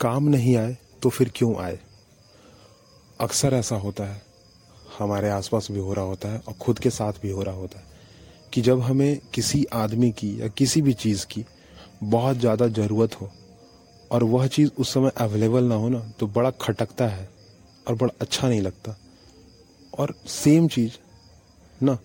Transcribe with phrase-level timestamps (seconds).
[0.00, 1.78] काम नहीं आए तो फिर क्यों आए?
[3.20, 4.22] अक्सर ऐसा होता है।
[4.98, 7.78] हमारे आसपास भी हो रहा होता है और खुद के साथ भी हो रहा होता
[7.78, 7.84] है
[8.52, 11.44] कि जब हमें किसी आदमी की या किसी भी चीज़ की
[12.02, 13.30] बहुत ज़्यादा ज़रूरत हो
[14.10, 17.28] और वह चीज़ उस समय अवेलेबल ना हो ना तो बड़ा खटकता है
[17.88, 18.96] और बड़ा अच्छा नहीं लगता।
[19.98, 20.92] और सेम चीज़
[21.82, 21.98] ना,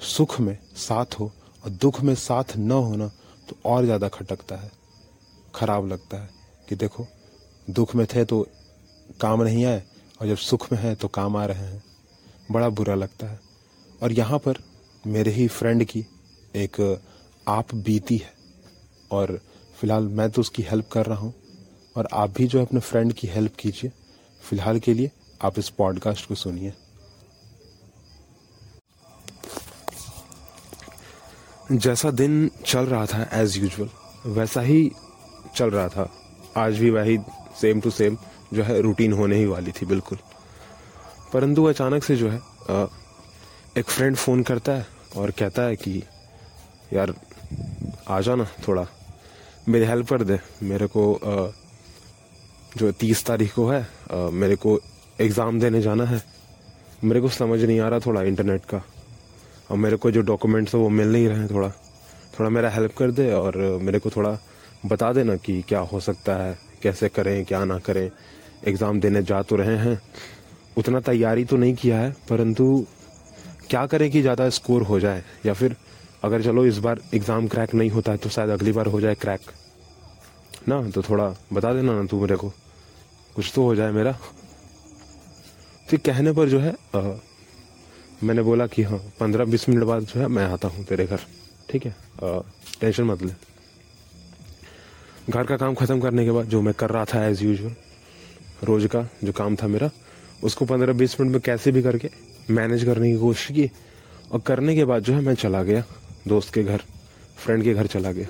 [0.00, 1.30] सुख में साथ हो
[1.64, 3.08] और दुख में साथ न होना
[3.48, 4.70] तो और ज़्यादा खटकता है,
[5.54, 6.28] खराब लगता है
[6.68, 7.06] कि देखो
[7.68, 8.46] दुख में थे तो
[9.20, 9.82] काम नहीं आए,
[10.20, 11.82] और जब सुख में है तो काम आ रहे हैं।
[12.50, 13.40] बड़ा बुरा लगता है।
[14.02, 14.58] और यहाँ पर
[15.06, 16.04] मेरे ही फ्रेंड की
[16.56, 17.00] एक
[17.48, 18.32] आप बीती है।
[19.10, 19.40] और
[19.80, 21.34] फ़िलहाल मैं तो उसकी हेल्प कर रहा हूँ।
[21.96, 23.90] और आप भी जो है अपने फ्रेंड की हेल्प कीजिए।
[24.42, 25.10] फ़िलहाल के लिए
[25.42, 26.72] आप इस पॉडकास्ट को सुनिए।
[31.72, 33.88] जैसा दिन चल रहा था एज यूजल
[34.26, 34.90] वैसा ही
[35.56, 36.10] चल रहा था।
[36.56, 37.18] आज भी वही
[37.60, 38.16] सेम टू सेम
[38.54, 40.18] जो है रूटीन होने ही वाली थी, बिल्कुल।
[41.32, 42.40] परंतु अचानक से जो है
[43.78, 46.02] एक फ्रेंड फ़ोन करता है और कहता है कि,
[46.92, 47.14] यार,
[48.08, 48.86] आ जाना थोड़ा।
[49.68, 51.02] मेरी हेल्प कर दे। मेरे को
[52.76, 54.78] जो तीस तारीख को है मेरे को
[55.20, 56.22] एग्ज़ाम देने जाना है।
[57.04, 58.82] मेरे को समझ नहीं आ रहा थोड़ा इंटरनेट का।
[59.70, 61.68] और मेरे को जो डॉक्यूमेंट्स है वो मिल नहीं रहे हैं थोड़ा।
[62.38, 64.38] थोड़ा मेरा हेल्प कर दे और मेरे को थोड़ा
[64.86, 68.10] बता देना कि क्या हो सकता है। कैसे करें क्या ना करें
[68.66, 70.00] एग्ज़ाम देने जा तो रहे हैं।
[70.78, 72.86] उतना तैयारी तो नहीं किया है परंतु
[73.70, 75.22] क्या करें कि ज़्यादा स्कोर हो जाए?
[75.46, 75.76] या फिर
[76.24, 79.14] अगर चलो इस बार एग्ज़ाम क्रैक नहीं होता है तो शायद अगली बार हो जाए
[79.14, 79.40] क्रैक।
[80.68, 82.52] ना तो थोड़ा बता देना ना तू मेरे को।
[83.36, 84.12] कुछ तो हो जाए मेरा।
[85.90, 87.00] तो कहने पर जो है आ,
[88.22, 91.20] मैंने बोला कि हाँ पंद्रह बीस मिनट बाद जो है मैं आता हूँ तेरे घर।
[91.70, 91.94] ठीक है?
[92.24, 92.40] आ,
[92.80, 93.32] टेंशन मत ले।
[95.30, 97.72] घर का काम ख़त्म करने के बाद, जो मैं कर रहा था एज़ यूजल
[98.64, 99.90] रोज़ का जो काम था मेरा,
[100.44, 102.10] उसको पंद्रह बीस मिनट में कैसे भी करके
[102.50, 103.70] मैनेज करने की कोशिश की
[104.32, 105.82] और करने के बाद जो है मैं चला गया,
[106.28, 106.82] दोस्त के घर
[107.36, 108.26] फ्रेंड के घर चला गया।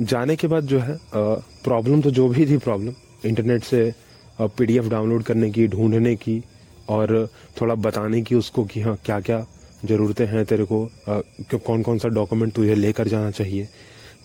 [0.00, 3.92] जाने के बाद जो है प्रॉब्लम तो जो भी थी प्रॉब्लम इंटरनेट से
[4.40, 6.42] पीडीएफ डाउनलोड करने की, ढूँढने की
[6.88, 7.28] और
[7.60, 9.44] थोड़ा बताने की उसको कि हाँ क्या क्या
[9.84, 10.84] ज़रूरतें हैं तेरे को
[11.56, 13.68] कौन कौन सा डॉक्यूमेंट तुझे लेकर जाना चाहिए।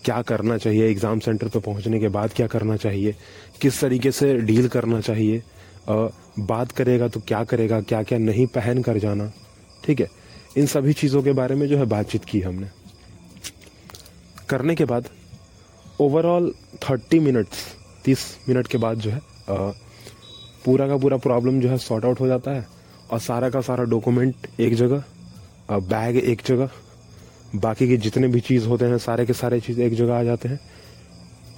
[0.04, 0.88] क्या करना चाहिए?
[0.90, 3.14] एग्ज़ाम सेंटर पर पहुँचने के बाद क्या करना चाहिए?
[3.60, 5.42] किस तरीके से डील करना चाहिए?
[5.88, 7.80] आ, बात करेगा तो क्या करेगा?
[7.80, 9.30] क्या क्या नहीं पहन कर जाना?
[9.84, 10.08] ठीक है?
[10.56, 12.68] इन सभी चीज़ों के बारे में जो है बातचीत की हमने।
[14.48, 15.08] करने के बाद
[16.00, 17.66] ओवरऑल थर्टी मिनट्स
[18.04, 19.70] तीस मिनट के बाद जो है आ,
[20.64, 22.66] पूरा का पूरा प्रॉब्लम जो है सॉर्ट आउट हो जाता है
[23.10, 25.04] और सारा का सारा डॉक्यूमेंट एक जगह
[25.70, 26.70] बैग एक जगह
[27.56, 30.48] बाकी के जितने भी चीज़ होते हैं सारे के सारे चीज़ एक जगह आ जाते
[30.48, 30.60] हैं।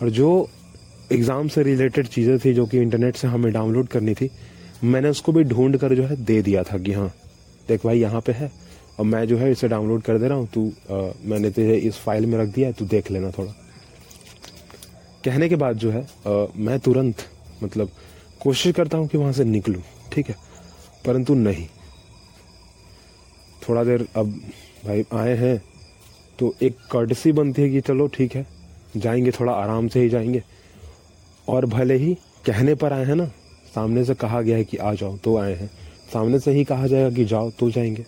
[0.03, 0.49] और जो
[1.13, 4.31] एग्ज़ाम से रिलेटेड चीज़ें थी जो कि इंटरनेट से हमें डाउनलोड करनी थी
[4.85, 7.09] मैंने उसको भी ढूंढ कर जो है दे दिया था कि हाँ
[7.69, 8.51] देख भाई यहाँ पे है
[8.99, 11.97] और मैं जो है इसे डाउनलोड कर दे रहा हूँ तू आ, मैंने तुझे इस
[11.97, 13.53] फ़ाइल में रख दिया है तू देख लेना थोड़ा।
[15.25, 17.27] कहने के बाद जो है आ, मैं तुरंत
[17.63, 17.91] मतलब
[18.43, 20.37] कोशिश करता हूँ कि वहाँ से निकलूँ ठीक है
[21.07, 21.67] परंतु नहीं।
[23.69, 24.31] थोड़ा देर अब
[24.85, 25.61] भाई आए हैं
[26.41, 28.47] तो एक कर्टसी बनती है कि चलो ठीक है,
[28.97, 30.43] जाएँगे थोड़ा आराम से ही जाएँगे।
[31.49, 32.15] और भले ही
[32.47, 33.27] कहने पर आए हैं ना,
[33.75, 35.71] सामने से कहा गया है कि आ जाओ तो आए हैं।
[36.13, 38.07] सामने से ही कहा जाएगा कि जाओ तो जाएँगे।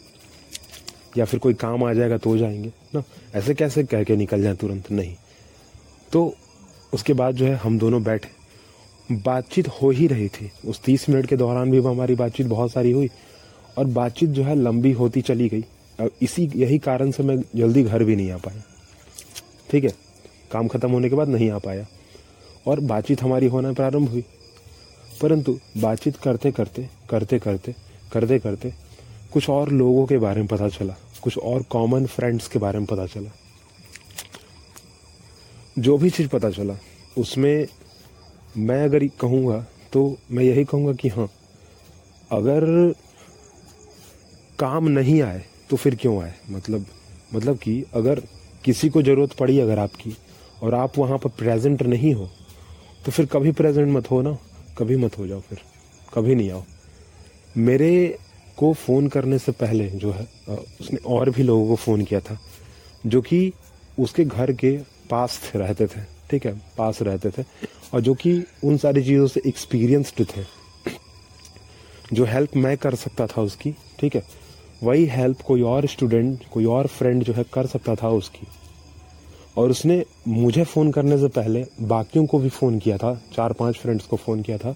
[1.19, 3.03] या फिर कोई काम आ जाएगा तो जाएँगे, ना?
[3.35, 4.91] ऐसे कैसे कह के निकल जाए तुरंत?
[4.91, 5.15] नहीं।
[6.13, 6.35] तो
[6.95, 8.29] उसके बाद जो है, हम दोनों बैठे।
[9.17, 12.91] बातचीत हो ही रही थी। उस तीस मिनट के दौरान भी हमारी बातचीत बहुत सारी
[12.91, 13.09] हुई
[13.79, 15.65] और बातचीत जो है, लंबी होती चली गई।
[16.01, 18.63] इसी, यही कारण से मैं जल्दी घर भी नहीं आ पाया।
[19.71, 19.91] ठीक है?
[20.53, 21.87] काम खत्म होने के बाद नहीं आ पाया।
[22.67, 24.25] और बातचीत हमारी होना प्रारंभ हुई।
[25.23, 27.75] परंतु बातचीत करते करते करते करते
[28.13, 28.73] करते करते
[29.33, 32.87] कुछ और लोगों के बारे में पता चला। कुछ और कॉमन फ्रेंड्स के बारे में
[32.87, 33.31] पता चला।
[35.79, 36.79] जो भी चीज़ पता चला,
[37.19, 37.67] उसमें
[38.57, 41.31] मैं अगर कहूँगा तो मैं यही कहूँगा कि हाँ
[42.33, 42.95] अगर
[44.59, 46.35] काम नहीं आए तो फिर क्यों आए?
[46.51, 46.87] मतलब
[47.35, 48.21] मतलब कि अगर
[48.65, 50.17] किसी को ज़रूरत पड़ी अगर आपकी
[50.63, 52.29] और आप वहाँ पर प्रेजेंट नहीं हो
[53.07, 54.37] तो फिर कभी प्रेजेंट मत हो ना।
[54.79, 55.59] कभी मत हो जाओ फिर।
[56.15, 56.63] कभी नहीं आओ।
[57.57, 58.19] मेरे
[58.57, 60.27] को फ़ोन करने से पहले जो है
[60.81, 62.39] उसने और भी लोगों को फ़ोन किया था,
[63.07, 63.53] जो कि
[63.99, 64.77] उसके घर के
[65.11, 66.53] पास रहते थे। ठीक है?
[66.79, 67.45] पास रहते थे।
[67.95, 70.45] और जो कि उन सारी चीज़ों से एक्सपीरियंस्ड थे।
[72.13, 74.23] जो हेल्प मैं कर सकता था उसकी। ठीक है?
[74.83, 78.47] वही हेल्प कोई और स्टूडेंट कोई और फ्रेंड जो है कर सकता था उसकी।
[79.57, 83.77] और उसने मुझे फ़ोन करने से पहले बाकियों को भी फ़ोन किया था, चार पाँच
[83.77, 84.75] फ्रेंड्स को फ़ोन किया था,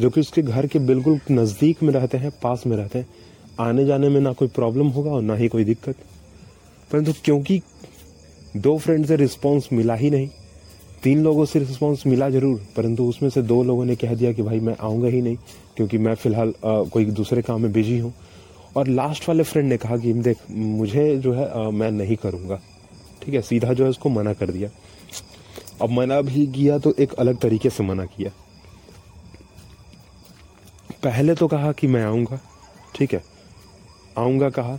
[0.00, 3.06] जो कि उसके घर के बिल्कुल नज़दीक में रहते हैं, पास में रहते हैं।
[3.60, 5.96] आने जाने में ना कोई प्रॉब्लम होगा और ना ही कोई दिक्कत।
[6.90, 7.60] परंतु क्योंकि
[8.56, 10.28] दो फ्रेंड से रिस्पॉन्स मिला ही नहीं,
[11.02, 14.42] तीन लोगों से रिस्पॉन्स मिला ज़रूर, परंतु उसमें से दो लोगों ने कह दिया कि
[14.42, 15.36] भाई मैं आऊँगा ही नहीं,
[15.76, 18.12] क्योंकि मैं फ़िलहाल कोई दूसरे काम में बिज़ी हूँ।
[18.76, 22.60] और लास्ट वाले फ्रेंड ने कहा कि देख मुझे जो है आ, मैं नहीं करूँगा।
[23.22, 24.68] ठीक है सीधा जो है उसको मना कर दिया।
[25.82, 28.30] अब मना भी किया तो एक अलग तरीके से मना किया।
[31.04, 32.38] पहले तो कहा कि मैं आऊँगा
[32.94, 33.22] ठीक है
[34.18, 34.78] आऊँगा कहा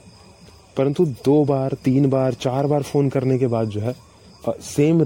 [0.77, 3.95] परंतु दो बार तीन बार चार बार फ़ोन करने के बाद जो है
[4.47, 5.01] सेम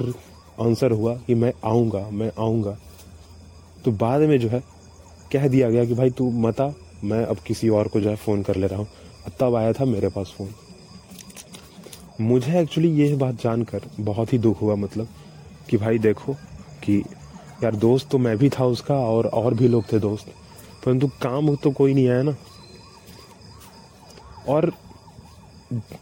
[0.62, 2.78] आंसर हुआ कि मैं आऊँगा मैं आऊँगा।
[3.86, 4.64] तो बाद में जो है
[5.32, 6.74] कह दिया गया कि भाई तू मता
[7.06, 8.88] मैं अब किसी और को जो है फ़ोन कर ले रहा हूँ।
[9.40, 10.50] तब आया था मेरे पास फ़ोन
[12.22, 15.08] मुझे एक्चुअली ये बात जानकर बहुत ही दुख हुआ मतलब
[15.70, 16.34] कि भाई देखो
[16.84, 16.98] कि
[17.64, 20.28] यार दोस्त तो मैं भी था उसका और और भी लोग थे दोस्त।
[20.86, 22.36] परंतु काम तो कोई नहीं आया ना।
[24.48, 24.72] और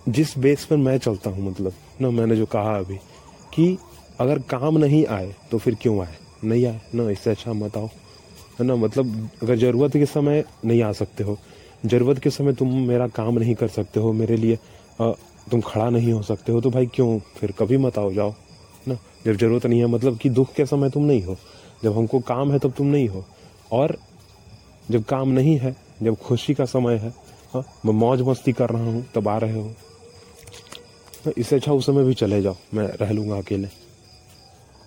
[0.09, 2.97] जिस बेस पर मैं चलता हूँ मतलब ना मैंने जो कहा अभी
[3.53, 3.77] कि
[4.19, 6.15] अगर काम नहीं आए तो फिर क्यों आए?
[6.43, 6.81] नहीं आए?
[6.95, 7.89] ना, इससे अच्छा मत आओ।
[8.59, 8.75] है ना?
[8.75, 11.37] मतलब अगर ज़रूरत के समय नहीं आ सकते हो
[11.85, 14.57] ज़रूरत के समय तुम मेरा काम नहीं कर सकते हो मेरे लिए
[15.01, 15.11] आ,
[15.51, 17.19] तुम खड़ा नहीं हो सकते हो तो भाई क्यों?
[17.37, 18.33] फिर कभी मत आओ जाओ
[18.87, 18.97] ना?
[19.25, 21.35] जब ज़रूरत नहीं है मतलब कि दुख के समय तुम नहीं हो।
[21.83, 23.25] जब हमको काम है तब तुम नहीं हो।
[23.71, 23.97] और
[24.91, 27.13] जब काम नहीं है जब खुशी का समय है
[27.53, 29.71] हाँ मैं मौज मस्ती कर रहा हूँ तब आ रहे हो।
[31.25, 33.67] तो इससे अच्छा उस समय भी चले जाओ मैं रह लूँगा अकेले।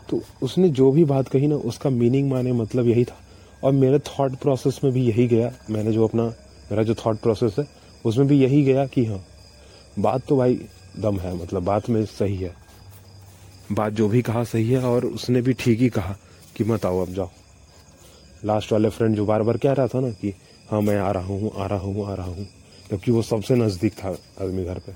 [0.09, 3.21] तो उसने जो भी बात कही ना उसका मीनिंग माने मतलब यही था।
[3.65, 6.25] और मेरे थॉट प्रोसेस में भी यही गया। मैंने जो अपना,
[6.71, 7.69] मेरा जो थॉट प्रोसेस है,
[8.05, 9.25] उसमें भी यही गया कि हाँ
[9.99, 10.61] बात तो भाई
[10.99, 12.55] दम है मतलब बात में सही है।
[13.73, 16.17] बात जो भी कहा सही है और उसने भी ठीक ही कहा
[16.57, 17.31] कि मत आओ, अब जाओ।
[18.45, 20.35] लास्ट वाले फ्रेंड जो बार बार कह रहा था ना कि
[20.71, 22.47] हाँ मैं आ रहा हूँ, आ रहा हूँ, आ रहा हूँ।
[22.89, 24.09] क्योंकि वो सबसे नज़दीक था
[24.41, 24.93] आदमी घर पे।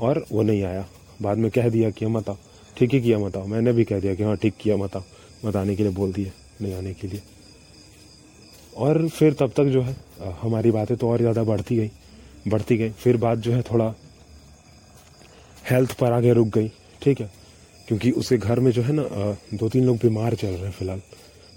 [0.00, 0.86] और वो नहीं आया।
[1.22, 2.36] बाद में कह दिया कि मत आओ।
[2.76, 5.02] ठीक ही किया, मत आओ। मैंने भी कह दिया कि हाँ ठीक किया, मत आओ।
[5.44, 7.22] मत आने के लिए बोल दिया नहीं आने के लिए।
[8.76, 9.96] और फिर तब तक जो है
[10.40, 11.90] हमारी बातें तो और ज़्यादा बढ़ती गई
[12.48, 13.94] बढ़ती गई। फिर बात जो है थोड़ा
[15.64, 16.68] हेल्थ पर आगे रुक गई,
[17.02, 17.30] ठीक है?
[17.88, 19.02] क्योंकि उसके घर में जो है ना
[19.54, 21.00] दो तीन लोग बीमार चल रहे हैं फ़िलहाल।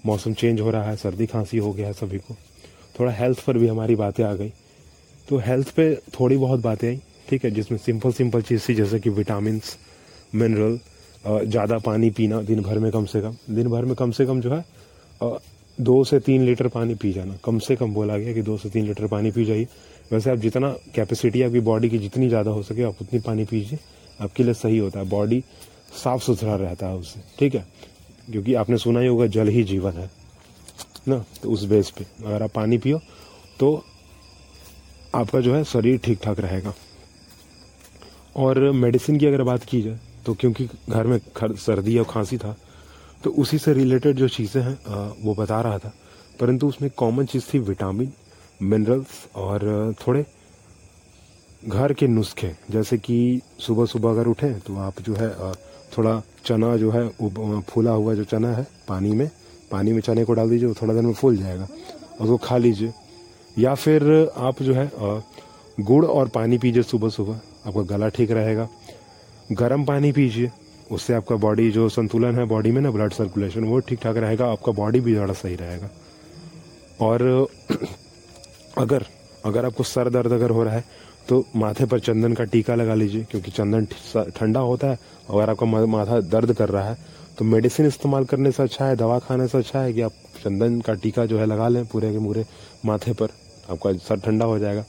[0.06, 2.36] मौसम चेंज हो रहा है, सर्दी खांसी हो गया है सभी को।
[2.96, 4.52] थोड़ा हेल्थ पर भी हमारी बातें आ गई।
[5.28, 7.00] तो हेल्थ पे थोड़ी बहुत बातें आई,
[7.30, 7.52] ठीक है?
[7.52, 9.62] जिसमें सिंपल सिंपल चीज़ थी, जैसे कि विटामिन
[10.36, 10.80] मिनरल
[11.24, 14.42] ज़्यादा पानी पीना दिन भर में कम से कम। दिन भर में कम से कम
[14.42, 14.64] जो है
[15.78, 18.70] दो से तीन लीटर पानी पी जाना। कम से कम बोला गया कि दो से
[18.70, 19.68] तीन लीटर पानी पी जाइए।
[20.12, 23.80] वैसे आप जितना कैपेसिटी आपकी बॉडी की जितनी ज़्यादा हो सके, आप उतनी पानी पीजिए।
[24.20, 25.44] आपके लिए सही होता है। बॉडी
[25.94, 27.66] साफ़ सुथरा रहता है उससे। ठीक है?
[28.28, 30.10] क्योंकि आपने सुना ही होगा, जल ही जीवन है।
[31.08, 31.24] ना?
[31.42, 33.00] तो उस बेस पे। अगर आप पानी पियो
[33.60, 33.84] तो
[35.16, 36.74] आपका जो है, शरीर ठीक ठाक रहेगा।
[38.36, 42.56] और मेडिसिन की अगर बात की जाए तो क्योंकि घर में सर्दी और खांसी था
[43.24, 44.78] तो उसी से रिलेटेड जो चीज़ें हैं
[45.24, 45.92] वो बता रहा था।
[46.40, 48.12] परंतु उसमें कॉमन चीज़ थी विटामिन
[48.62, 50.26] मिनरल्स और थोड़े
[51.64, 55.30] घर के नुस्खे। जैसे कि सुबह सुबह अगर उठें तो आप जो है
[55.94, 57.08] थोड़ा चना जो है
[57.62, 59.30] फूला हुआ जो चना है, पानी में
[59.72, 62.58] पानी में चने को डाल दीजिए, वो थोड़ा देर में फूल जाएगा और उसको खा
[62.58, 62.94] लीजिए।
[63.58, 64.04] या फिर
[64.38, 64.92] आप जो है
[65.78, 68.68] गुड़ और पानी पीजिए सुबह सुबह, आपका गला ठीक रहेगा।
[69.52, 70.52] गर्म पानी पीजिए।
[70.92, 74.46] उससे आपका बॉडी जो संतुलन है बॉडी में ना ब्लड सर्कुलेशन वो ठीक ठाक रहेगा,
[74.48, 75.90] आपका बॉडी भी ज़्यादा सही रहेगा।
[77.02, 77.48] और
[78.78, 79.06] अगर
[79.46, 80.84] अगर आपको सर दर्द अगर हो रहा है
[81.30, 83.86] तो माथे पर चंदन का टीका लगा लीजिए, क्योंकि चंदन
[84.32, 84.98] ठंडा होता है,
[85.30, 86.98] अगर आपका माथा दर्द कर रहा है
[87.38, 90.12] तो मेडिसिन इस्तेमाल करने से अच्छा है, दवा खाने से अच्छा है कि आप
[90.44, 92.46] चंदन का टीका जो है लगा लें पूरे के पूरे
[92.86, 93.30] माथे पर,
[93.70, 94.84] आपका सर ठंडा हो जाएगा।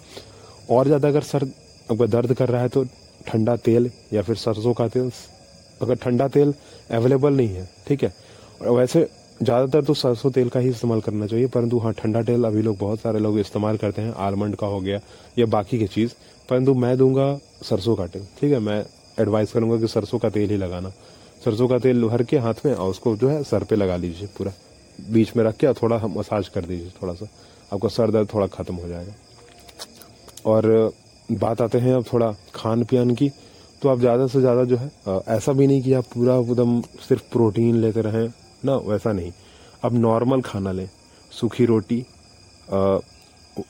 [0.70, 1.44] और ज़्यादा अगर सर
[1.88, 2.84] आपका दर्द कर रहा है तो
[3.26, 5.10] ठंडा तेल या फिर सरसों का तेल,
[5.82, 6.54] अगर ठंडा तेल
[6.90, 8.12] अवेलेबल नहीं है, ठीक है?
[8.60, 9.06] और वैसे
[9.40, 12.78] ज़्यादातर तो सरसों तेल का ही इस्तेमाल करना चाहिए, परंतु हाँ ठंडा तेल अभी लोग
[12.78, 15.00] बहुत सारे लोग इस्तेमाल करते हैं आलमंड का हो गया
[15.38, 16.12] या बाकी की चीज़,
[16.48, 18.58] परंतु मैं दूँगा सरसों का तेल, ठीक है?
[18.58, 18.84] मैं
[19.18, 20.92] एडवाइस करूँगा कि सरसों का तेल ही लगाना।
[21.44, 24.28] सरसों का तेल भर के हाथ में और उसको जो है सर पे लगा लीजिए
[24.38, 24.52] पूरा,
[25.10, 27.26] बीच में रख के और थोड़ा मसाज कर दीजिए थोड़ा सा,
[27.72, 29.12] आपका सर दर्द थोड़ा ख़त्म हो जाएगा।
[30.46, 30.92] और
[31.28, 33.28] बात आते हैं अब थोड़ा खान पियान की
[33.82, 34.90] तो आप ज़्यादा से ज़्यादा जो है
[35.36, 38.28] ऐसा भी नहीं कि आप पूरा एकदम सिर्फ़ प्रोटीन लेते रहें
[38.64, 39.32] ना वैसा नहीं।
[39.84, 40.88] अब नॉर्मल खाना लें
[41.32, 42.04] सूखी रोटी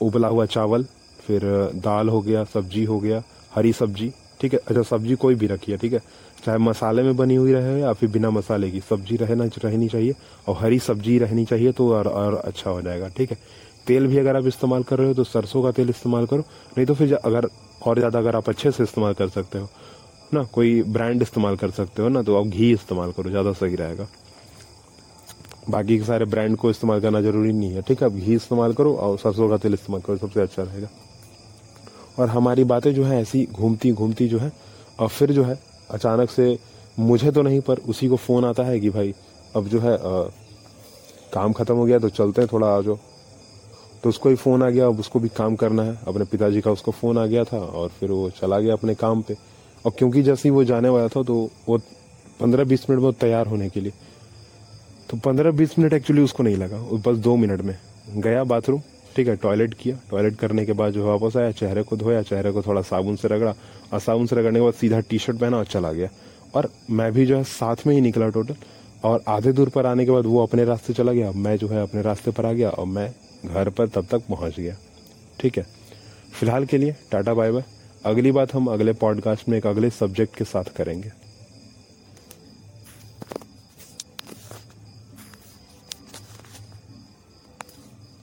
[0.01, 0.83] उबला हुआ चावल
[1.27, 1.41] फिर
[1.85, 3.23] दाल हो गया सब्ज़ी हो गया
[3.55, 5.99] हरी सब्ज़ी ठीक है अच्छा सब्ज़ी कोई भी रखिए ठीक है
[6.45, 10.15] चाहे मसाले में बनी हुई रहे या फिर बिना मसाले की सब्ज़ी रहना रहनी चाहिए
[10.47, 13.37] और हरी सब्ज़ी रहनी चाहिए तो और, और अच्छा हो जाएगा ठीक है।
[13.87, 16.43] तेल भी अगर आप इस्तेमाल कर रहे हो तो सरसों का तेल इस्तेमाल करो
[16.77, 17.47] नहीं तो फिर अगर
[17.81, 19.69] और ज़्यादा अगर आप अच्छे से इस्तेमाल कर सकते हो
[20.33, 23.75] ना कोई ब्रांड इस्तेमाल कर सकते हो ना तो आप घी इस्तेमाल करो ज़्यादा सही
[23.75, 24.07] रहेगा।
[25.69, 28.07] बाकी के सारे ब्रांड को इस्तेमाल करना ज़रूरी नहीं है ठीक है?
[28.07, 30.87] आप घी इस्तेमाल करो और सरसों का तेल इस्तेमाल करो सबसे अच्छा रहेगा।
[32.19, 34.51] और हमारी बातें जो है ऐसी घूमती घूमती जो है
[34.99, 35.57] और फिर जो है
[35.91, 36.57] अचानक से
[36.99, 39.13] मुझे तो नहीं पर उसी को फ़ोन आता है कि भाई
[39.55, 40.21] अब जो है आ,
[41.33, 42.97] काम ख़त्म हो गया तो चलते हैं थोड़ा आ जाओ।
[44.05, 46.71] तो उसको ही फ़ोन आ गया, अब उसको भी काम करना है। अपने पिताजी का
[46.71, 49.35] उसको फ़ोन आ गया था और फिर वो चला गया अपने काम पे।
[49.85, 51.35] और क्योंकि जैसे ही वो जाने वाला था तो
[51.69, 51.77] वो
[52.39, 53.93] पंद्रह बीस मिनट में तैयार होने के लिए।
[55.09, 57.77] तो पंद्रह बीस मिनट एक्चुअली उसको नहीं लगा बस दो मिनट में।
[58.17, 58.81] गया बाथरूम,
[59.15, 62.51] ठीक है टॉयलेट किया। टॉयलेट करने के बाद जो वापस आया, चेहरे को धोया, चेहरे
[62.51, 63.55] को थोड़ा साबुन से रगड़ा।
[63.93, 66.09] और साबुन से रगड़ने के बाद सीधा टी शर्ट पहना और चला गया।
[66.55, 68.55] और मैं भी जो है साथ में ही निकला टोटल
[69.03, 71.83] और आधे दूर पर आने के बाद वो अपने रास्ते चला गया। मैं जो है
[71.83, 73.13] अपने रास्ते पर आ गया और मैं
[73.45, 74.75] घर पर तब तक पहुँच गया।
[75.39, 75.63] ठीक है।
[76.39, 77.63] फ़िलहाल के लिए टाटा बाय बाय।
[78.05, 81.24] अगली बात हम अगले पॉडकास्ट में एक अगले सब्जेक्ट के साथ करेंगे।